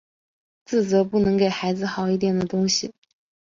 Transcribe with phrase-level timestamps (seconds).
[0.65, 2.91] 自责不能给孩子好一点的东西